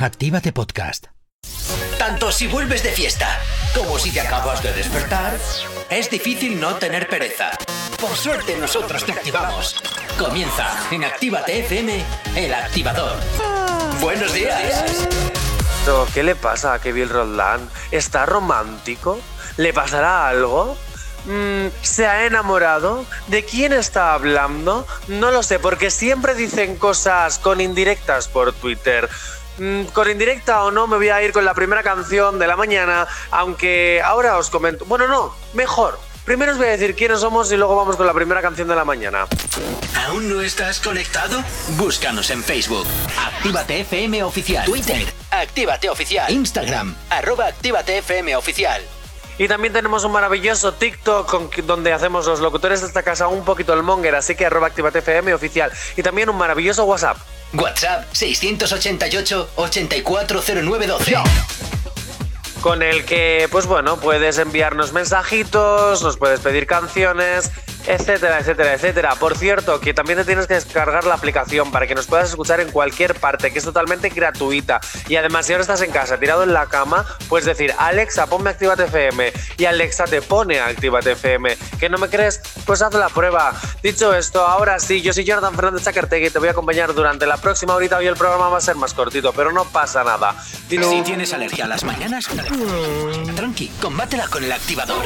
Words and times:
Actívate 0.00 0.52
Podcast. 0.52 1.06
Tanto 1.98 2.30
si 2.30 2.46
vuelves 2.46 2.84
de 2.84 2.90
fiesta 2.90 3.40
como 3.74 3.98
si 3.98 4.12
te 4.12 4.20
acabas 4.20 4.62
de 4.62 4.72
despertar, 4.72 5.36
es 5.90 6.08
difícil 6.08 6.60
no 6.60 6.76
tener 6.76 7.08
pereza. 7.08 7.50
Por 8.00 8.16
suerte 8.16 8.56
nosotros 8.56 9.04
te 9.04 9.10
activamos. 9.10 9.74
Comienza 10.16 10.68
en 10.92 11.02
Actívate 11.02 11.58
FM, 11.58 12.04
el 12.36 12.54
activador. 12.54 13.16
Buenos 14.00 14.32
días. 14.32 15.08
¿Qué 16.14 16.22
le 16.22 16.36
pasa 16.36 16.74
a 16.74 16.80
Kevin 16.80 17.08
Roldán? 17.08 17.68
¿Está 17.90 18.24
romántico? 18.24 19.18
¿Le 19.56 19.72
pasará 19.72 20.28
algo? 20.28 20.76
Mm, 21.24 21.66
¿Se 21.82 22.06
ha 22.06 22.24
enamorado? 22.24 23.04
¿De 23.26 23.44
quién 23.44 23.72
está 23.72 24.14
hablando? 24.14 24.86
No 25.08 25.30
lo 25.30 25.42
sé, 25.42 25.58
porque 25.58 25.90
siempre 25.90 26.34
dicen 26.34 26.76
cosas 26.76 27.38
con 27.38 27.60
indirectas 27.60 28.28
por 28.28 28.52
Twitter. 28.52 29.08
Mm, 29.58 29.84
con 29.92 30.08
indirecta 30.10 30.64
o 30.64 30.70
no, 30.70 30.86
me 30.86 30.96
voy 30.96 31.08
a 31.08 31.22
ir 31.22 31.32
con 31.32 31.44
la 31.44 31.54
primera 31.54 31.82
canción 31.82 32.38
de 32.38 32.46
la 32.46 32.56
mañana, 32.56 33.06
aunque 33.30 34.00
ahora 34.04 34.38
os 34.38 34.50
comento. 34.50 34.84
Bueno, 34.84 35.08
no, 35.08 35.34
mejor. 35.54 35.98
Primero 36.24 36.52
os 36.52 36.58
voy 36.58 36.66
a 36.66 36.70
decir 36.72 36.94
quiénes 36.94 37.20
somos 37.20 37.50
y 37.52 37.56
luego 37.56 37.74
vamos 37.74 37.96
con 37.96 38.06
la 38.06 38.12
primera 38.12 38.42
canción 38.42 38.68
de 38.68 38.76
la 38.76 38.84
mañana. 38.84 39.26
¿Aún 40.06 40.28
no 40.28 40.42
estás 40.42 40.78
conectado? 40.78 41.42
Búscanos 41.78 42.28
en 42.30 42.44
Facebook. 42.44 42.86
Actívate 43.26 43.80
FM 43.80 44.22
Oficial. 44.24 44.64
Twitter. 44.66 45.06
Actívate 45.30 45.88
Oficial. 45.88 46.30
Instagram. 46.30 46.94
Arroba 47.08 47.46
Actívate 47.46 47.98
FM 47.98 48.36
Oficial. 48.36 48.82
Y 49.38 49.48
también 49.48 49.72
tenemos 49.72 50.04
un 50.04 50.12
maravilloso 50.12 50.74
TikTok 50.74 51.26
con- 51.30 51.50
donde 51.66 51.92
hacemos 51.92 52.26
los 52.26 52.40
locutores 52.40 52.80
de 52.82 52.88
esta 52.88 53.02
casa 53.02 53.28
un 53.28 53.44
poquito 53.44 53.72
el 53.72 53.82
monger, 53.82 54.14
así 54.16 54.34
que 54.34 54.44
arroba 54.44 54.66
Actívate 54.66 54.98
FM 54.98 55.32
oficial. 55.32 55.72
Y 55.96 56.02
también 56.02 56.28
un 56.28 56.36
maravilloso 56.36 56.84
WhatsApp. 56.84 57.16
WhatsApp 57.54 58.06
688 58.12 59.50
840912. 59.56 61.16
con 62.60 62.82
el 62.82 63.04
que, 63.04 63.48
pues 63.50 63.66
bueno, 63.66 63.98
puedes 63.98 64.38
enviarnos 64.38 64.92
mensajitos, 64.92 66.02
nos 66.02 66.16
puedes 66.16 66.40
pedir 66.40 66.66
canciones, 66.66 67.50
etcétera, 67.88 68.38
etcétera, 68.38 68.74
etcétera. 68.74 69.14
Por 69.16 69.36
cierto, 69.36 69.80
que 69.80 69.94
también 69.94 70.18
te 70.18 70.24
tienes 70.24 70.46
que 70.46 70.54
descargar 70.54 71.04
la 71.04 71.14
aplicación 71.14 71.70
para 71.70 71.86
que 71.86 71.94
nos 71.94 72.06
puedas 72.06 72.28
escuchar 72.28 72.60
en 72.60 72.70
cualquier 72.70 73.14
parte, 73.14 73.50
que 73.50 73.58
es 73.58 73.64
totalmente 73.64 74.10
gratuita. 74.10 74.80
Y 75.08 75.16
además, 75.16 75.46
si 75.46 75.52
ahora 75.52 75.62
estás 75.62 75.80
en 75.82 75.90
casa, 75.90 76.18
tirado 76.18 76.42
en 76.42 76.52
la 76.52 76.66
cama, 76.66 77.06
puedes 77.28 77.46
decir, 77.46 77.74
Alexa, 77.78 78.26
ponme 78.26 78.50
Actívate 78.50 78.84
FM. 78.84 79.32
Y 79.56 79.64
Alexa 79.64 80.04
te 80.04 80.20
pone 80.20 80.60
Actívate 80.60 81.12
FM. 81.12 81.56
¿Que 81.80 81.88
no 81.88 81.98
me 81.98 82.08
crees? 82.08 82.40
Pues 82.66 82.82
haz 82.82 82.92
la 82.94 83.08
prueba. 83.08 83.52
Dicho 83.82 84.14
esto, 84.14 84.46
ahora 84.46 84.78
sí, 84.78 85.00
yo 85.00 85.12
soy 85.12 85.24
Jonathan 85.24 85.54
Fernández 85.54 85.84
Chacartegui 85.84 86.26
y 86.26 86.30
te 86.30 86.38
voy 86.38 86.48
a 86.48 86.52
acompañar 86.52 86.92
durante 86.94 87.26
la 87.26 87.38
próxima 87.38 87.74
horita. 87.74 87.96
Hoy 87.96 88.06
el 88.06 88.16
programa 88.16 88.48
va 88.48 88.58
a 88.58 88.60
ser 88.60 88.76
más 88.76 88.92
cortito, 88.92 89.32
pero 89.32 89.52
no 89.52 89.64
pasa 89.64 90.04
nada. 90.04 90.34
Si 90.68 91.02
tienes 91.02 91.32
alergia 91.32 91.64
a 91.64 91.68
las 91.68 91.84
mañanas, 91.84 92.28
tranqui, 93.34 93.68
combátela 93.80 94.28
con 94.28 94.44
el 94.44 94.52
activador. 94.52 95.02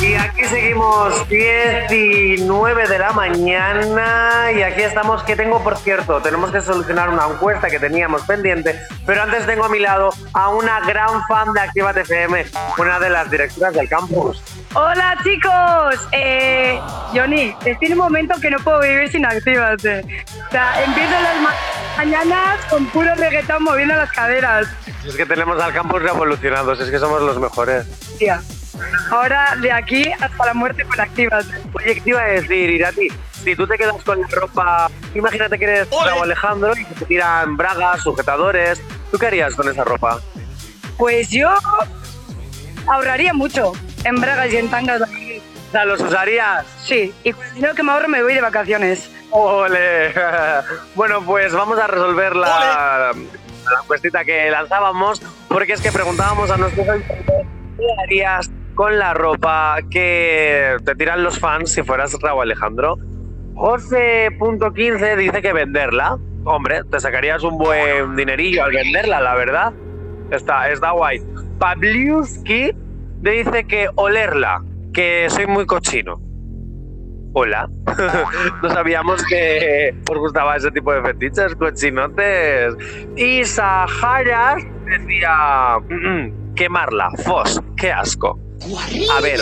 Y 0.00 0.14
aquí 0.14 0.44
seguimos 0.44 1.28
19 1.28 2.86
de 2.88 2.98
la 3.00 3.12
mañana 3.12 4.52
y 4.56 4.62
aquí 4.62 4.82
estamos 4.82 5.22
que 5.24 5.34
tengo, 5.34 5.62
por 5.62 5.76
cierto, 5.76 6.20
tenemos 6.22 6.52
que 6.52 6.60
solucionar 6.60 7.08
una 7.10 7.26
encuesta 7.26 7.68
que 7.68 7.80
teníamos 7.80 8.22
pendiente, 8.22 8.80
pero 9.04 9.22
antes 9.24 9.44
tengo 9.44 9.64
a 9.64 9.68
mi 9.68 9.80
lado 9.80 10.10
a 10.34 10.50
una 10.50 10.80
gran 10.80 11.22
fan 11.26 11.52
de 11.52 11.60
Actívate 11.62 12.02
FM, 12.02 12.46
una 12.78 13.00
de 13.00 13.10
las 13.10 13.28
directoras 13.28 13.74
del 13.74 13.88
campus. 13.88 14.40
Hola 14.74 15.16
chicos, 15.24 16.08
eh, 16.12 16.78
Johnny, 17.12 17.54
estoy 17.64 17.86
en 17.88 17.92
un 17.94 17.98
momento 17.98 18.40
que 18.40 18.50
no 18.50 18.58
puedo 18.60 18.80
vivir 18.80 19.10
sin 19.10 19.26
activarte. 19.26 20.00
O 20.46 20.50
sea, 20.52 20.84
empiezo 20.84 21.10
las 21.20 21.40
ma- 21.40 21.54
mañanas 21.96 22.64
con 22.70 22.86
puro 22.86 23.12
reggaetón 23.16 23.64
moviendo 23.64 23.96
las 23.96 24.12
caderas. 24.12 24.68
Es 25.04 25.16
que 25.16 25.26
tenemos 25.26 25.60
al 25.60 25.72
campus 25.72 26.00
revolucionados, 26.02 26.78
es 26.80 26.88
que 26.90 26.98
somos 27.00 27.20
los 27.20 27.38
mejores. 27.40 27.86
Tía. 28.18 28.40
Ahora 29.10 29.54
de 29.60 29.72
aquí 29.72 30.10
hasta 30.20 30.46
la 30.46 30.54
muerte 30.54 30.84
con 30.84 31.00
activate. 31.00 31.48
Oye, 31.74 31.94
¿qué 31.94 32.00
te 32.00 32.10
iba 32.10 32.20
a 32.20 32.26
decir, 32.26 32.70
Irati? 32.70 33.08
Si 33.32 33.56
tú 33.56 33.66
te 33.66 33.78
quedas 33.78 34.02
con 34.04 34.20
la 34.20 34.28
ropa, 34.28 34.90
imagínate 35.14 35.58
que 35.58 35.64
eres 35.64 35.88
Raúl 35.90 36.24
Alejandro 36.24 36.72
y 36.76 36.84
que 36.84 36.94
te 36.94 37.04
tiran 37.06 37.56
bragas, 37.56 38.02
sujetadores, 38.02 38.82
¿tú 39.10 39.18
qué 39.18 39.26
harías 39.28 39.54
con 39.54 39.68
esa 39.68 39.84
ropa? 39.84 40.20
Pues 40.96 41.30
yo 41.30 41.48
ahorraría 42.86 43.32
mucho 43.32 43.72
en 44.04 44.16
bragas 44.16 44.52
y 44.52 44.56
en 44.56 44.68
tangas. 44.68 45.02
O 45.02 45.70
sea, 45.70 45.84
¿los 45.84 46.00
usarías? 46.00 46.66
Sí, 46.82 47.12
y 47.24 47.32
con 47.32 47.44
el 47.46 47.54
dinero 47.54 47.74
que 47.74 47.82
me 47.82 47.92
ahorro 47.92 48.08
me 48.08 48.22
voy 48.22 48.34
de 48.34 48.40
vacaciones. 48.40 49.10
¡Ole! 49.30 50.12
Bueno, 50.94 51.22
pues 51.22 51.52
vamos 51.52 51.78
a 51.78 51.86
resolver 51.86 52.34
la, 52.34 53.12
la 53.14 53.80
cuestita 53.86 54.24
que 54.24 54.50
lanzábamos, 54.50 55.22
porque 55.46 55.74
es 55.74 55.80
que 55.80 55.92
preguntábamos 55.92 56.50
a 56.50 56.56
nuestros 56.56 56.88
oyentes 56.88 57.16
qué 57.76 57.86
harías 58.02 58.50
con 58.78 58.96
la 58.96 59.12
ropa 59.12 59.78
que 59.90 60.76
te 60.84 60.94
tiran 60.94 61.24
los 61.24 61.40
fans 61.40 61.72
si 61.72 61.82
fueras 61.82 62.16
Raúl 62.22 62.42
Alejandro. 62.42 62.96
José.15 63.56 65.16
dice 65.16 65.42
que 65.42 65.52
venderla. 65.52 66.16
Hombre, 66.44 66.84
te 66.84 67.00
sacarías 67.00 67.42
un 67.42 67.58
buen 67.58 68.14
dinerillo 68.14 68.62
al 68.62 68.70
venderla, 68.70 69.20
la 69.20 69.34
verdad. 69.34 69.72
Está, 70.30 70.70
está 70.70 70.92
guay. 70.92 71.20
Pabliuski 71.58 72.70
dice 73.20 73.64
que 73.64 73.88
olerla, 73.96 74.62
que 74.94 75.26
soy 75.28 75.48
muy 75.48 75.66
cochino. 75.66 76.20
Hola. 77.32 77.68
no 78.62 78.70
sabíamos 78.70 79.24
que 79.24 79.92
os 80.08 80.18
gustaba 80.18 80.54
ese 80.54 80.70
tipo 80.70 80.92
de 80.92 81.02
fetiches, 81.02 81.56
cochinotes. 81.56 82.76
Y 83.16 83.44
Saharas 83.44 84.62
decía 84.84 85.78
"Mm, 85.88 85.94
mm, 86.06 86.54
quemarla, 86.54 87.10
fos, 87.24 87.60
qué 87.76 87.90
asco. 87.90 88.38
A 89.10 89.20
ver. 89.20 89.40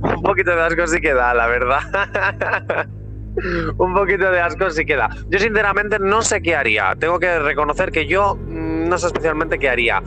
Un 0.00 0.22
poquito 0.22 0.54
de 0.54 0.62
asco 0.62 0.86
sí 0.86 1.00
que 1.00 1.14
da, 1.14 1.34
la 1.34 1.46
verdad. 1.46 2.88
Un 3.78 3.94
poquito 3.94 4.30
de 4.30 4.40
asco 4.40 4.70
sí 4.70 4.86
que 4.86 4.96
da. 4.96 5.10
Yo 5.28 5.38
sinceramente 5.38 5.98
no 5.98 6.22
sé 6.22 6.40
qué 6.40 6.56
haría. 6.56 6.94
Tengo 6.98 7.18
que 7.18 7.38
reconocer 7.38 7.92
que 7.92 8.06
yo 8.06 8.34
mm, 8.34 8.88
no 8.88 8.98
sé 8.98 9.08
especialmente 9.08 9.58
qué 9.58 9.68
haría. 9.68 10.02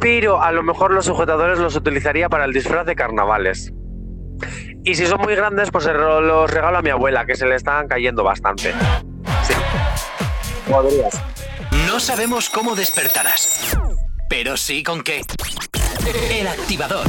Pero 0.00 0.42
a 0.42 0.52
lo 0.52 0.62
mejor 0.62 0.92
los 0.92 1.04
sujetadores 1.06 1.58
los 1.58 1.76
utilizaría 1.76 2.28
para 2.28 2.44
el 2.44 2.52
disfraz 2.52 2.86
de 2.86 2.96
carnavales. 2.96 3.72
Y 4.84 4.94
si 4.94 5.06
son 5.06 5.20
muy 5.20 5.34
grandes, 5.34 5.70
pues 5.70 5.86
los 5.86 6.50
regalo 6.50 6.78
a 6.78 6.82
mi 6.82 6.90
abuela, 6.90 7.26
que 7.26 7.34
se 7.34 7.46
le 7.46 7.56
están 7.56 7.88
cayendo 7.88 8.22
bastante. 8.22 8.72
Sí. 9.42 9.54
Podrías. 10.70 11.20
No 11.86 11.98
sabemos 11.98 12.48
cómo 12.50 12.74
despertarás, 12.74 13.76
pero 14.28 14.56
sí 14.56 14.82
con 14.82 15.02
qué. 15.02 15.22
El 16.06 16.46
activador. 16.46 17.04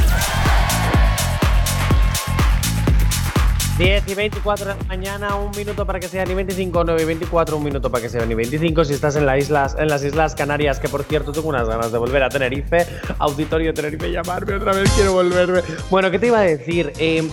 10 3.78 4.08
y 4.08 4.16
24 4.16 4.74
de 4.74 4.84
mañana, 4.86 5.36
un 5.36 5.52
minuto 5.56 5.86
para 5.86 6.00
que 6.00 6.08
sea 6.08 6.26
ni 6.26 6.34
25, 6.34 6.84
9 6.84 7.04
y 7.04 7.06
24, 7.06 7.58
un 7.58 7.64
minuto 7.64 7.92
para 7.92 8.02
que 8.02 8.10
sea 8.10 8.26
ni 8.26 8.34
25. 8.34 8.86
Si 8.86 8.96
estás 8.96 9.16
en, 9.16 9.28
la 9.28 9.38
islas, 9.38 9.76
en 9.78 9.90
las 9.90 10.04
Islas 10.04 10.34
Canarias, 10.34 10.80
que 10.80 10.90
por 10.90 11.04
cierto 11.04 11.32
tengo 11.32 11.50
unas 11.50 11.68
ganas 11.70 11.92
de 11.92 12.00
volver 12.00 12.24
a 12.24 12.30
Tenerife, 12.30 12.88
Auditorio 13.20 13.72
Tenerife, 13.72 14.12
llamarme 14.12 14.56
otra 14.56 14.74
vez, 14.74 14.90
quiero 14.96 15.14
volverme. 15.14 15.62
Bueno, 15.92 16.10
¿qué 16.10 16.18
te 16.18 16.28
iba 16.28 16.40
a 16.40 16.44
decir? 16.44 16.92
Eh, 16.98 17.30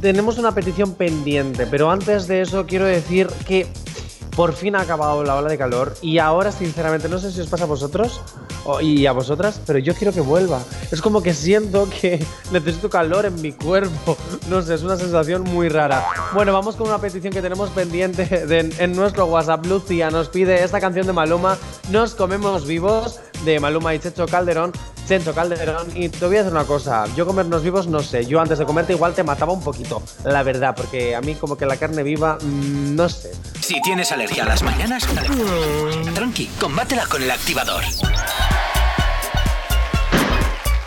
tenemos 0.00 0.38
una 0.38 0.54
petición 0.54 0.94
pendiente, 0.94 1.66
pero 1.66 1.90
antes 1.90 2.28
de 2.28 2.42
eso 2.42 2.64
quiero 2.64 2.84
decir 2.84 3.26
que 3.48 3.66
por 4.36 4.54
fin 4.54 4.76
ha 4.76 4.80
acabado 4.80 5.24
la 5.24 5.36
ola 5.36 5.48
de 5.48 5.58
calor 5.58 5.94
y 6.00 6.18
ahora 6.18 6.52
sinceramente 6.52 7.08
no 7.08 7.18
sé 7.18 7.32
si 7.32 7.40
os 7.40 7.48
pasa 7.48 7.64
a 7.64 7.66
vosotros 7.66 8.22
y 8.80 9.06
a 9.06 9.12
vosotras, 9.12 9.60
pero 9.66 9.78
yo 9.78 9.94
quiero 9.94 10.12
que 10.12 10.20
vuelva. 10.20 10.60
Es 10.90 11.02
como 11.02 11.22
que 11.22 11.34
siento 11.34 11.88
que 11.88 12.24
necesito 12.52 12.88
calor 12.88 13.26
en 13.26 13.40
mi 13.40 13.52
cuerpo. 13.52 14.16
No 14.48 14.62
sé, 14.62 14.74
es 14.74 14.82
una 14.82 14.96
sensación 14.96 15.42
muy 15.42 15.68
rara. 15.68 16.04
Bueno, 16.32 16.52
vamos 16.52 16.76
con 16.76 16.88
una 16.88 16.98
petición 16.98 17.32
que 17.32 17.42
tenemos 17.42 17.70
pendiente 17.70 18.46
en 18.78 18.92
nuestro 18.96 19.26
WhatsApp. 19.26 19.66
Lucia 19.66 20.10
nos 20.10 20.28
pide 20.28 20.62
esta 20.62 20.80
canción 20.80 21.06
de 21.06 21.12
Maluma, 21.12 21.58
Nos 21.90 22.14
comemos 22.14 22.66
vivos, 22.66 23.20
de 23.44 23.58
Maluma 23.60 23.94
y 23.94 23.98
Checho 23.98 24.26
Calderón. 24.26 24.72
Chencho 25.08 25.34
Calderón, 25.34 25.88
y 25.96 26.08
te 26.08 26.24
voy 26.24 26.36
a 26.36 26.38
decir 26.38 26.52
una 26.52 26.64
cosa, 26.64 27.04
yo 27.16 27.26
comernos 27.26 27.64
vivos 27.64 27.88
no 27.88 28.00
sé, 28.00 28.24
yo 28.24 28.40
antes 28.40 28.58
de 28.58 28.64
comerte 28.64 28.92
igual 28.92 29.14
te 29.14 29.24
mataba 29.24 29.52
un 29.52 29.60
poquito, 29.60 30.00
la 30.24 30.44
verdad, 30.44 30.74
porque 30.76 31.16
a 31.16 31.20
mí 31.20 31.34
como 31.34 31.56
que 31.56 31.66
la 31.66 31.76
carne 31.76 32.04
viva, 32.04 32.38
mm, 32.40 32.94
no 32.94 33.08
sé. 33.08 33.32
Si 33.62 33.80
tienes 33.80 34.10
alergia 34.10 34.42
a 34.42 34.46
las 34.46 34.62
mañanas, 34.64 35.06
tranqui, 36.14 36.48
combátela 36.58 37.06
con 37.06 37.22
el 37.22 37.30
activador. 37.30 37.84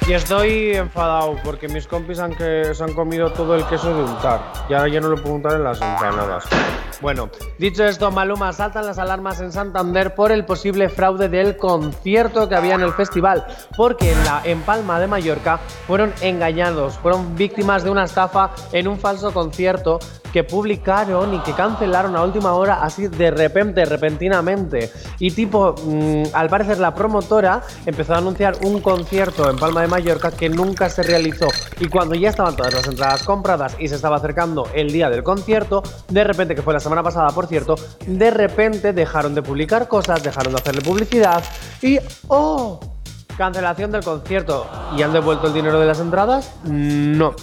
Y 0.05 0.11
estoy 0.11 0.75
enfadado 0.75 1.37
porque 1.41 1.69
mis 1.69 1.87
compis 1.87 2.19
han 2.19 2.35
que 2.35 2.75
se 2.75 2.83
han 2.83 2.93
comido 2.93 3.31
todo 3.31 3.55
el 3.55 3.65
queso 3.67 3.95
de 3.95 4.03
untar. 4.03 4.41
Y 4.69 4.73
ahora 4.73 4.89
ya 4.89 4.99
no 4.99 5.07
lo 5.07 5.15
puedo 5.15 5.35
untar 5.35 5.53
en 5.53 5.63
las 5.63 5.81
empanadas. 5.81 6.43
Bueno, 7.01 7.29
dicho 7.59 7.83
esto, 7.83 8.09
Maluma 8.09 8.53
saltan 8.53 8.85
las 8.85 8.97
alarmas 8.97 9.41
en 9.41 9.51
Santander 9.51 10.15
por 10.15 10.31
el 10.31 10.45
posible 10.45 10.89
fraude 10.89 11.27
del 11.27 11.57
concierto 11.57 12.47
que 12.47 12.55
había 12.55 12.75
en 12.75 12.81
el 12.81 12.93
festival. 12.93 13.45
Porque 13.75 14.11
en, 14.11 14.23
la, 14.23 14.41
en 14.45 14.61
Palma 14.61 14.99
de 14.99 15.07
Mallorca 15.07 15.59
fueron 15.87 16.13
engañados, 16.21 16.97
fueron 16.97 17.35
víctimas 17.35 17.83
de 17.83 17.89
una 17.89 18.05
estafa 18.05 18.51
en 18.71 18.87
un 18.87 18.97
falso 18.97 19.33
concierto 19.33 19.99
que 20.35 20.43
publicaron 20.43 21.33
y 21.33 21.39
que 21.39 21.53
cancelaron 21.53 22.13
a 22.17 22.21
última 22.21 22.51
hora 22.55 22.83
así 22.83 23.07
de 23.07 23.31
repente, 23.31 23.85
repentinamente. 23.85 24.91
Y 25.17 25.31
tipo, 25.31 25.75
mmm, 25.81 26.23
al 26.33 26.49
parecer 26.49 26.77
la 26.77 26.93
promotora 26.93 27.61
empezó 27.85 28.15
a 28.15 28.17
anunciar 28.17 28.57
un 28.65 28.81
concierto 28.81 29.49
en 29.49 29.55
Palma 29.55 29.79
de 29.79 29.87
Mallorca 29.87 30.31
que 30.31 30.49
nunca 30.49 30.89
se 30.89 31.03
realizó. 31.03 31.47
Y 31.79 31.87
cuando 31.87 32.15
ya 32.15 32.27
estaban 32.27 32.53
todas 32.57 32.73
las 32.73 32.85
entradas 32.85 33.23
compradas 33.23 33.77
y 33.79 33.87
se 33.87 33.95
estaba 33.95 34.17
acercando 34.17 34.67
el 34.73 34.91
día 34.91 35.09
del 35.09 35.23
concierto, 35.23 35.83
de 36.09 36.25
repente, 36.25 36.53
que 36.53 36.61
fue 36.61 36.73
la 36.73 36.81
semana 36.85 37.03
pasada 37.03 37.29
por 37.29 37.47
cierto, 37.47 37.75
de 38.07 38.31
repente 38.31 38.93
dejaron 38.93 39.35
de 39.35 39.41
publicar 39.41 39.87
cosas, 39.87 40.23
dejaron 40.23 40.53
de 40.53 40.59
hacerle 40.59 40.81
publicidad 40.81 41.43
y 41.81 41.99
¡oh! 42.29 42.79
Cancelación 43.37 43.91
del 43.91 44.03
concierto. 44.03 44.65
¿Y 44.95 45.01
han 45.01 45.11
devuelto 45.11 45.47
el 45.47 45.53
dinero 45.53 45.77
de 45.79 45.85
las 45.85 45.99
entradas? 45.99 46.53
No. 46.63 47.35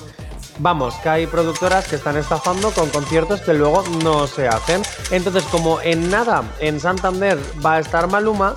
Vamos, 0.59 0.95
que 1.03 1.09
hay 1.09 1.27
productoras 1.27 1.89
que 1.89 1.97
están 1.97 2.17
estafando 2.17 2.71
con 2.71 2.89
conciertos 2.91 3.41
que 3.41 3.53
luego 3.53 3.83
no 4.03 4.27
se 4.27 4.49
hacen. 4.49 4.83
Entonces, 5.11 5.43
como 5.45 5.81
en 5.83 6.11
nada 6.11 6.45
en 6.61 6.81
Santander 6.81 7.39
va 7.65 7.75
a 7.75 7.81
estar 7.81 8.09
Maluma, 8.09 8.55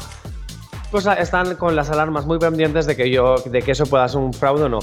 pues 0.92 1.06
están 1.06 1.56
con 1.56 1.76
las 1.76 1.90
alarmas 1.90 2.26
muy 2.26 2.38
pendientes 2.38 2.86
de 2.86 2.96
que 2.96 3.10
yo, 3.10 3.36
de 3.44 3.62
que 3.62 3.72
eso 3.72 3.86
pueda 3.86 4.08
ser 4.08 4.22
un 4.22 4.34
fraude 4.34 4.64
o 4.64 4.70
no. 4.70 4.80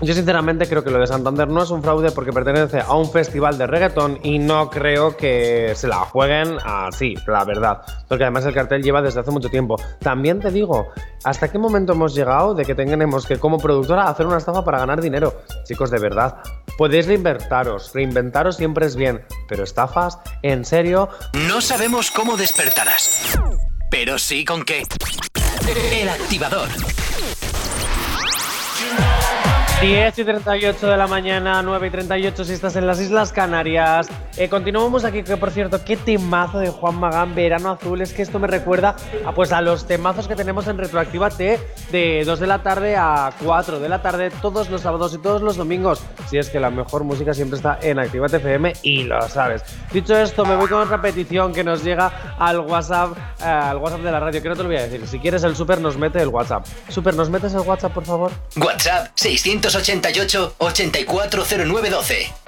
Yo 0.00 0.12
sinceramente 0.12 0.66
creo 0.66 0.82
que 0.82 0.90
lo 0.90 0.98
de 0.98 1.06
Santander 1.06 1.48
no 1.48 1.62
es 1.62 1.70
un 1.70 1.82
fraude 1.82 2.10
porque 2.10 2.32
pertenece 2.32 2.80
a 2.80 2.94
un 2.94 3.10
festival 3.10 3.56
de 3.56 3.66
reggaetón 3.66 4.18
y 4.22 4.38
no 4.38 4.68
creo 4.68 5.16
que 5.16 5.72
se 5.74 5.88
la 5.88 5.98
jueguen 5.98 6.56
así, 6.64 7.14
la 7.26 7.44
verdad. 7.44 7.82
Porque 8.08 8.24
además 8.24 8.44
el 8.44 8.54
cartel 8.54 8.82
lleva 8.82 9.02
desde 9.02 9.20
hace 9.20 9.30
mucho 9.30 9.48
tiempo. 9.48 9.76
También 10.00 10.40
te 10.40 10.50
digo, 10.50 10.88
¿hasta 11.22 11.50
qué 11.50 11.58
momento 11.58 11.92
hemos 11.92 12.14
llegado 12.14 12.54
de 12.54 12.64
que 12.64 12.74
tengamos 12.74 13.26
que 13.26 13.38
como 13.38 13.58
productora 13.58 14.08
hacer 14.08 14.26
una 14.26 14.38
estafa 14.38 14.64
para 14.64 14.78
ganar 14.78 15.00
dinero? 15.00 15.42
Chicos, 15.64 15.90
de 15.90 15.98
verdad, 15.98 16.36
podéis 16.76 17.06
reinventaros, 17.06 17.92
reinventaros 17.94 18.56
siempre 18.56 18.86
es 18.86 18.96
bien, 18.96 19.24
pero 19.48 19.64
estafas, 19.64 20.18
¿en 20.42 20.64
serio? 20.64 21.08
No 21.48 21.60
sabemos 21.60 22.10
cómo 22.10 22.36
despertarás, 22.36 23.38
pero 23.90 24.18
sí 24.18 24.44
con 24.44 24.64
qué. 24.64 24.82
El 25.92 26.08
activador. 26.08 26.68
10 29.80 30.18
y 30.18 30.24
38 30.24 30.86
de 30.86 30.96
la 30.96 31.06
mañana, 31.06 31.60
9 31.62 31.88
y 31.88 31.90
38 31.90 32.44
si 32.44 32.52
estás 32.52 32.76
en 32.76 32.86
las 32.86 33.00
Islas 33.00 33.32
Canarias. 33.32 34.08
Eh, 34.36 34.48
continuamos 34.48 35.04
aquí, 35.04 35.22
que 35.22 35.36
por 35.36 35.50
cierto, 35.50 35.84
qué 35.84 35.96
temazo 35.96 36.58
de 36.58 36.70
Juan 36.70 36.94
Magán, 36.94 37.34
Verano 37.34 37.70
Azul. 37.70 38.00
Es 38.00 38.14
que 38.14 38.22
esto 38.22 38.38
me 38.38 38.46
recuerda 38.46 38.96
a, 39.26 39.32
pues, 39.32 39.52
a 39.52 39.60
los 39.60 39.86
temazos 39.86 40.26
que 40.26 40.36
tenemos 40.36 40.68
en 40.68 40.78
Retroactiva 40.78 41.28
T 41.28 41.60
de 41.90 42.22
2 42.24 42.40
de 42.40 42.46
la 42.46 42.62
tarde 42.62 42.96
a 42.96 43.32
4 43.44 43.78
de 43.78 43.88
la 43.88 44.00
tarde, 44.00 44.30
todos 44.40 44.70
los 44.70 44.80
sábados 44.80 45.12
y 45.14 45.18
todos 45.18 45.42
los 45.42 45.56
domingos. 45.56 46.00
Si 46.30 46.38
es 46.38 46.48
que 46.48 46.60
la 46.60 46.70
mejor 46.70 47.04
música 47.04 47.34
siempre 47.34 47.56
está 47.56 47.78
en 47.82 47.98
Activa 47.98 48.26
FM 48.26 48.72
y 48.82 49.02
lo 49.04 49.28
sabes. 49.28 49.62
Dicho 49.92 50.16
esto, 50.16 50.46
me 50.46 50.56
voy 50.56 50.68
con 50.68 50.80
otra 50.80 51.02
petición 51.02 51.52
que 51.52 51.62
nos 51.62 51.84
llega 51.84 52.36
al 52.38 52.60
WhatsApp, 52.60 53.18
eh, 53.40 53.44
al 53.44 53.76
WhatsApp 53.76 54.00
de 54.00 54.12
la 54.12 54.20
radio, 54.20 54.40
que 54.40 54.48
no 54.48 54.56
te 54.56 54.62
lo 54.62 54.68
voy 54.68 54.78
a 54.78 54.82
decir. 54.82 55.06
Si 55.06 55.18
quieres, 55.18 55.44
el 55.44 55.54
Super 55.54 55.80
nos 55.80 55.98
mete 55.98 56.22
el 56.22 56.28
WhatsApp. 56.28 56.64
Super, 56.88 57.14
¿nos 57.14 57.28
metes 57.28 57.52
el 57.52 57.60
WhatsApp, 57.60 57.92
por 57.92 58.04
favor? 58.04 58.32
WhatsApp 58.56 59.08
600 59.14 59.63
288 59.64 60.56
840912. 60.58 62.44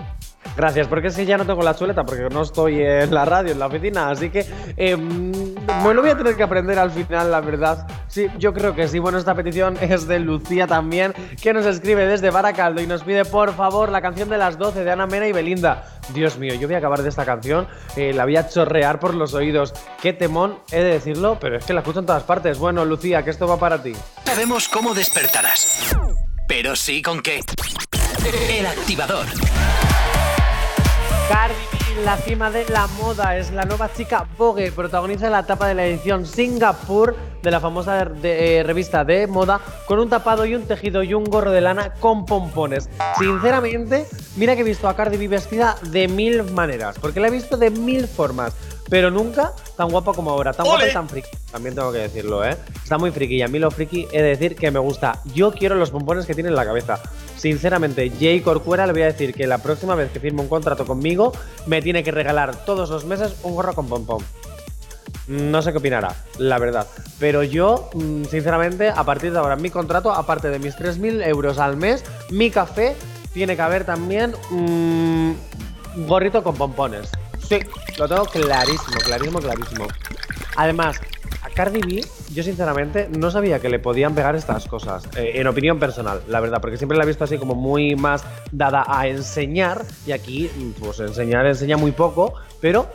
Gracias, 0.54 0.86
porque 0.86 1.08
es 1.08 1.16
que 1.16 1.26
ya 1.26 1.36
no 1.36 1.44
tengo 1.44 1.62
la 1.62 1.74
chuleta, 1.74 2.04
porque 2.04 2.28
no 2.30 2.42
estoy 2.42 2.82
en 2.82 3.12
la 3.12 3.26
radio, 3.26 3.52
en 3.52 3.58
la 3.58 3.66
oficina, 3.66 4.10
así 4.10 4.30
que 4.30 4.46
eh, 4.78 4.96
me 4.96 5.94
lo 5.94 6.00
voy 6.00 6.10
a 6.10 6.16
tener 6.16 6.34
que 6.34 6.42
aprender 6.42 6.78
al 6.78 6.90
final, 6.90 7.30
la 7.30 7.42
verdad. 7.42 7.86
Sí, 8.08 8.26
yo 8.38 8.54
creo 8.54 8.74
que 8.74 8.88
sí. 8.88 8.98
Bueno, 8.98 9.18
esta 9.18 9.34
petición 9.34 9.76
es 9.80 10.06
de 10.06 10.18
Lucía 10.18 10.66
también, 10.66 11.12
que 11.42 11.52
nos 11.52 11.66
escribe 11.66 12.06
desde 12.06 12.30
Baracaldo 12.30 12.80
y 12.80 12.86
nos 12.86 13.02
pide, 13.02 13.26
por 13.26 13.54
favor, 13.54 13.90
la 13.90 14.00
canción 14.00 14.30
de 14.30 14.38
las 14.38 14.56
12 14.56 14.82
de 14.84 14.90
Ana 14.90 15.06
Mena 15.06 15.26
y 15.26 15.32
Belinda. 15.32 15.84
Dios 16.14 16.38
mío, 16.38 16.54
yo 16.54 16.68
voy 16.68 16.74
a 16.74 16.78
acabar 16.78 17.02
de 17.02 17.10
esta 17.10 17.26
canción, 17.26 17.66
eh, 17.96 18.14
la 18.14 18.24
voy 18.24 18.36
a 18.36 18.48
chorrear 18.48 18.98
por 18.98 19.14
los 19.14 19.34
oídos. 19.34 19.74
Qué 20.00 20.14
temón, 20.14 20.58
he 20.70 20.78
de 20.78 20.92
decirlo, 20.92 21.36
pero 21.38 21.58
es 21.58 21.64
que 21.64 21.74
la 21.74 21.80
escucho 21.80 22.00
en 22.00 22.06
todas 22.06 22.22
partes. 22.22 22.58
Bueno, 22.58 22.84
Lucía, 22.84 23.22
que 23.22 23.30
esto 23.30 23.46
va 23.46 23.58
para 23.58 23.82
ti. 23.82 23.92
Sabemos 24.24 24.68
cómo 24.68 24.94
despertarás 24.94 25.94
pero 26.46 26.76
sí 26.76 27.02
con 27.02 27.20
qué. 27.20 27.40
El 28.50 28.66
activador. 28.66 29.26
Cardi 31.28 31.54
B, 31.72 32.04
la 32.04 32.16
cima 32.18 32.50
de 32.50 32.68
la 32.68 32.86
moda, 32.86 33.36
es 33.36 33.50
la 33.50 33.64
nueva 33.64 33.92
chica 33.92 34.26
Vogue, 34.38 34.70
protagoniza 34.70 35.28
la 35.28 35.40
etapa 35.40 35.66
de 35.66 35.74
la 35.74 35.86
edición 35.86 36.24
Singapur 36.24 37.16
de 37.42 37.50
la 37.50 37.60
famosa 37.60 38.08
eh, 38.22 38.62
revista 38.64 39.04
de 39.04 39.26
moda 39.26 39.60
con 39.86 39.98
un 39.98 40.08
tapado 40.08 40.46
y 40.46 40.54
un 40.54 40.66
tejido 40.66 41.02
y 41.02 41.14
un 41.14 41.24
gorro 41.24 41.50
de 41.50 41.60
lana 41.60 41.94
con 41.94 42.26
pompones. 42.26 42.88
Sinceramente, 43.18 44.06
mira 44.36 44.54
que 44.54 44.60
he 44.60 44.64
visto 44.64 44.88
a 44.88 44.96
Cardi 44.96 45.16
B 45.16 45.28
vestida 45.28 45.76
de 45.82 46.08
mil 46.08 46.44
maneras, 46.44 46.96
porque 47.00 47.20
la 47.20 47.28
he 47.28 47.30
visto 47.30 47.56
de 47.56 47.70
mil 47.70 48.06
formas 48.06 48.54
pero 48.88 49.10
nunca 49.10 49.52
tan 49.76 49.88
guapa 49.88 50.12
como 50.12 50.30
ahora. 50.30 50.52
Tan 50.52 50.66
guapa 50.66 50.88
y 50.88 50.92
tan 50.92 51.08
friki. 51.08 51.28
También 51.50 51.74
tengo 51.74 51.92
que 51.92 51.98
decirlo, 51.98 52.44
¿eh? 52.44 52.56
Está 52.82 52.98
muy 52.98 53.10
friki 53.10 53.36
y 53.36 53.42
a 53.42 53.48
mí 53.48 53.58
lo 53.58 53.70
friki 53.70 54.06
he 54.12 54.22
de 54.22 54.28
decir 54.28 54.56
que 54.56 54.70
me 54.70 54.78
gusta. 54.78 55.20
Yo 55.34 55.52
quiero 55.52 55.74
los 55.74 55.90
pompones 55.90 56.26
que 56.26 56.34
tiene 56.34 56.50
en 56.50 56.56
la 56.56 56.64
cabeza. 56.64 57.00
Sinceramente, 57.36 58.10
Jay 58.18 58.40
Corcuera 58.40 58.86
le 58.86 58.92
voy 58.92 59.02
a 59.02 59.06
decir 59.06 59.34
que 59.34 59.46
la 59.46 59.58
próxima 59.58 59.94
vez 59.94 60.10
que 60.10 60.20
firme 60.20 60.42
un 60.42 60.48
contrato 60.48 60.86
conmigo 60.86 61.32
me 61.66 61.82
tiene 61.82 62.02
que 62.02 62.10
regalar 62.10 62.64
todos 62.64 62.90
los 62.90 63.04
meses 63.04 63.36
un 63.42 63.54
gorro 63.54 63.74
con 63.74 63.88
pompón. 63.88 64.24
No 65.28 65.60
sé 65.60 65.72
qué 65.72 65.78
opinará, 65.78 66.14
la 66.38 66.58
verdad. 66.58 66.86
Pero 67.18 67.42
yo, 67.42 67.90
mm, 67.94 68.24
sinceramente, 68.24 68.90
a 68.90 69.02
partir 69.04 69.32
de 69.32 69.38
ahora, 69.38 69.56
mi 69.56 69.70
contrato, 69.70 70.12
aparte 70.12 70.50
de 70.50 70.60
mis 70.60 70.76
3.000 70.76 71.20
euros 71.26 71.58
al 71.58 71.76
mes, 71.76 72.04
mi 72.30 72.50
café 72.50 72.94
tiene 73.32 73.56
que 73.56 73.62
haber 73.62 73.84
también 73.84 74.34
un 74.52 75.36
gorrito 76.06 76.44
con 76.44 76.54
pompones. 76.54 77.10
Sí, 77.48 77.60
lo 77.98 78.08
tengo 78.08 78.24
clarísimo, 78.24 78.98
clarísimo, 79.04 79.38
clarísimo. 79.38 79.86
Además, 80.56 81.00
a 81.42 81.50
Cardi 81.50 81.80
B, 81.80 82.04
yo 82.34 82.42
sinceramente 82.42 83.08
no 83.16 83.30
sabía 83.30 83.60
que 83.60 83.68
le 83.68 83.78
podían 83.78 84.14
pegar 84.14 84.34
estas 84.34 84.66
cosas, 84.66 85.04
eh, 85.16 85.32
en 85.34 85.46
opinión 85.46 85.78
personal, 85.78 86.22
la 86.28 86.40
verdad, 86.40 86.60
porque 86.60 86.76
siempre 86.76 86.98
la 86.98 87.04
he 87.04 87.06
visto 87.06 87.24
así 87.24 87.38
como 87.38 87.54
muy 87.54 87.94
más 87.94 88.24
dada 88.50 88.84
a 88.88 89.06
enseñar, 89.06 89.84
y 90.06 90.12
aquí, 90.12 90.50
pues 90.80 90.98
enseñar 90.98 91.46
enseña 91.46 91.76
muy 91.76 91.92
poco, 91.92 92.34
pero 92.60 92.88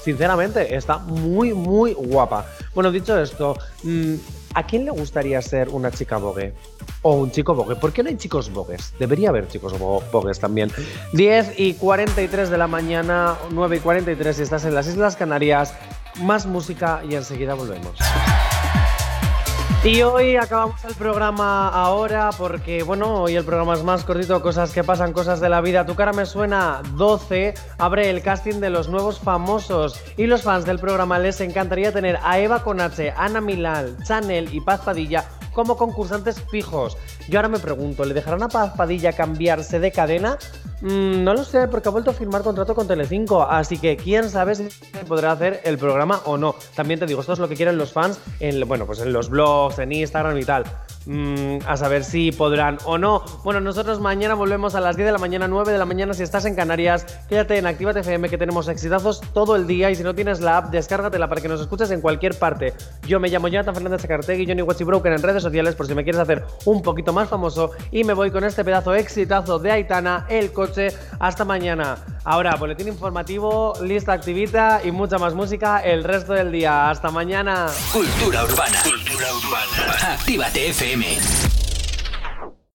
sinceramente 0.00 0.76
está 0.76 0.98
muy, 0.98 1.52
muy 1.52 1.92
guapa. 1.94 2.46
Bueno, 2.74 2.92
dicho 2.92 3.18
esto, 3.18 3.56
mm, 3.82 4.14
¿a 4.58 4.64
quién 4.64 4.84
le 4.84 4.90
gustaría 4.90 5.40
ser 5.40 5.68
una 5.68 5.92
chica 5.92 6.16
bogue? 6.16 6.52
o 7.02 7.14
un 7.14 7.30
chico 7.30 7.54
bogue. 7.54 7.76
¿Por 7.76 7.92
qué 7.92 8.02
no 8.02 8.08
hay 8.08 8.16
chicos 8.16 8.52
bogues? 8.52 8.92
Debería 8.98 9.28
haber 9.28 9.46
chicos 9.46 9.78
bogues 9.78 10.40
también. 10.40 10.70
10 11.12 11.58
y 11.58 11.74
43 11.74 12.50
de 12.50 12.58
la 12.58 12.66
mañana, 12.66 13.36
9 13.50 13.76
y 13.76 13.80
43 13.80 14.36
si 14.36 14.42
estás 14.42 14.64
en 14.64 14.74
las 14.74 14.88
Islas 14.88 15.14
Canarias. 15.14 15.74
Más 16.22 16.46
música 16.46 17.02
y 17.08 17.14
enseguida 17.14 17.54
volvemos. 17.54 17.96
Y 19.84 20.02
hoy 20.02 20.36
acabamos 20.36 20.84
el 20.84 20.94
programa 20.94 21.68
ahora 21.68 22.30
porque, 22.36 22.82
bueno, 22.82 23.22
hoy 23.22 23.36
el 23.36 23.44
programa 23.44 23.74
es 23.74 23.84
más 23.84 24.04
cortito, 24.04 24.42
cosas 24.42 24.72
que 24.72 24.82
pasan, 24.82 25.12
cosas 25.12 25.40
de 25.40 25.48
la 25.48 25.60
vida. 25.60 25.86
Tu 25.86 25.94
cara 25.94 26.12
me 26.12 26.26
suena 26.26 26.82
12, 26.94 27.54
abre 27.78 28.10
el 28.10 28.20
casting 28.20 28.60
de 28.60 28.70
los 28.70 28.88
nuevos 28.88 29.20
famosos 29.20 30.00
y 30.16 30.26
los 30.26 30.42
fans 30.42 30.64
del 30.64 30.80
programa 30.80 31.18
les 31.20 31.40
encantaría 31.40 31.92
tener 31.92 32.18
a 32.22 32.40
Eva 32.40 32.64
Conache, 32.64 33.14
Ana 33.16 33.40
Milal, 33.40 33.96
Chanel 34.02 34.52
y 34.52 34.60
Paz 34.60 34.80
Padilla 34.84 35.24
como 35.58 35.76
concursantes 35.76 36.40
fijos. 36.40 36.96
Yo 37.28 37.40
ahora 37.40 37.48
me 37.48 37.58
pregunto, 37.58 38.04
¿le 38.04 38.14
dejarán 38.14 38.44
a 38.44 38.48
Paz 38.48 38.74
Padilla 38.76 39.12
cambiarse 39.12 39.80
de 39.80 39.90
cadena? 39.90 40.38
Mm, 40.82 41.24
no 41.24 41.34
lo 41.34 41.42
sé, 41.42 41.66
porque 41.66 41.88
ha 41.88 41.90
vuelto 41.90 42.12
a 42.12 42.14
firmar 42.14 42.42
contrato 42.42 42.76
con 42.76 42.86
Telecinco, 42.86 43.42
así 43.42 43.76
que 43.76 43.96
quién 43.96 44.30
sabe 44.30 44.54
si 44.54 44.68
podrá 45.08 45.32
hacer 45.32 45.60
el 45.64 45.76
programa 45.76 46.20
o 46.26 46.38
no. 46.38 46.54
También 46.76 47.00
te 47.00 47.06
digo, 47.06 47.22
esto 47.22 47.32
es 47.32 47.40
lo 47.40 47.48
que 47.48 47.56
quieren 47.56 47.76
los 47.76 47.92
fans 47.92 48.20
en, 48.38 48.68
bueno, 48.68 48.86
pues 48.86 49.00
en 49.00 49.12
los 49.12 49.28
blogs, 49.30 49.80
en 49.80 49.90
Instagram 49.90 50.38
y 50.38 50.44
tal. 50.44 50.62
Mm, 51.08 51.60
a 51.66 51.78
saber 51.78 52.04
si 52.04 52.32
podrán 52.32 52.76
o 52.84 52.98
no. 52.98 53.22
Bueno, 53.42 53.60
nosotros 53.62 53.98
mañana 53.98 54.34
volvemos 54.34 54.74
a 54.74 54.80
las 54.80 54.94
10 54.94 55.06
de 55.06 55.12
la 55.12 55.18
mañana, 55.18 55.48
9 55.48 55.72
de 55.72 55.78
la 55.78 55.86
mañana. 55.86 56.12
Si 56.12 56.22
estás 56.22 56.44
en 56.44 56.54
Canarias, 56.54 57.06
quédate 57.30 57.56
en 57.56 57.66
Actívate 57.66 58.00
FM 58.00 58.28
que 58.28 58.36
tenemos 58.36 58.68
exitazos 58.68 59.22
todo 59.32 59.56
el 59.56 59.66
día. 59.66 59.90
Y 59.90 59.94
si 59.94 60.02
no 60.02 60.14
tienes 60.14 60.42
la 60.42 60.58
app, 60.58 60.70
descárgatela 60.70 61.26
para 61.26 61.40
que 61.40 61.48
nos 61.48 61.62
escuches 61.62 61.90
en 61.92 62.02
cualquier 62.02 62.38
parte. 62.38 62.74
Yo 63.06 63.20
me 63.20 63.30
llamo 63.30 63.48
Jonathan 63.48 63.74
Fernández 63.74 64.02
Sacartegui, 64.02 64.46
Johnny 64.46 64.60
Broken 64.60 65.14
en 65.14 65.22
redes 65.22 65.42
sociales 65.42 65.74
por 65.74 65.86
si 65.86 65.94
me 65.94 66.04
quieres 66.04 66.20
hacer 66.20 66.44
un 66.66 66.82
poquito 66.82 67.14
más 67.14 67.30
famoso. 67.30 67.70
Y 67.90 68.04
me 68.04 68.12
voy 68.12 68.30
con 68.30 68.44
este 68.44 68.62
pedazo 68.62 68.94
exitazo 68.94 69.58
de 69.58 69.70
Aitana, 69.70 70.26
el 70.28 70.52
coche. 70.52 70.88
Hasta 71.20 71.46
mañana. 71.46 71.96
Ahora, 72.30 72.56
boletín 72.56 72.88
informativo, 72.88 73.72
lista 73.80 74.12
activita 74.12 74.82
y 74.84 74.90
mucha 74.90 75.16
más 75.16 75.32
música 75.32 75.78
el 75.78 76.04
resto 76.04 76.34
del 76.34 76.52
día. 76.52 76.90
Hasta 76.90 77.10
mañana. 77.10 77.68
Cultura 77.90 78.44
urbana. 78.44 78.82
Cultura 78.82 79.28
urbana. 79.32 80.12
Actívate 80.12 80.68
FM. 80.68 81.57